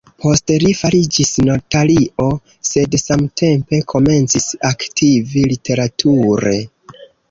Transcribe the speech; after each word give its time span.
Poste 0.23 0.53
li 0.61 0.69
fariĝis 0.77 1.33
notario, 1.49 2.25
sed 2.71 2.99
samtempe 3.03 3.83
komencis 3.95 4.51
aktivi 4.75 5.49
literature. 5.57 6.61